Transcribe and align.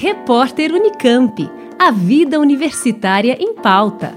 Repórter 0.00 0.72
Unicamp. 0.72 1.50
A 1.76 1.90
vida 1.90 2.38
universitária 2.38 3.36
em 3.40 3.52
pauta. 3.52 4.16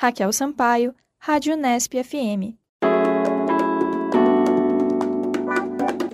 Raquel 0.00 0.32
Sampaio, 0.32 0.94
Rádio 1.18 1.56
Nesp 1.56 1.94
FM. 2.04 2.54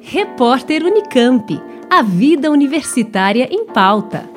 Repórter 0.00 0.82
Unicamp. 0.82 1.60
A 1.91 2.03
vida 2.03 2.50
universitária 2.50 3.47
em 3.53 3.66
pauta. 3.66 4.34